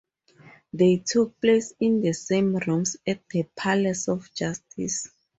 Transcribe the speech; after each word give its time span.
They 0.73 0.97
took 1.05 1.39
place 1.39 1.73
in 1.79 2.01
the 2.01 2.13
same 2.13 2.55
rooms 2.55 2.97
at 3.05 3.21
the 3.29 3.43
Palace 3.55 4.07
of 4.07 4.33
Justice. 4.33 5.07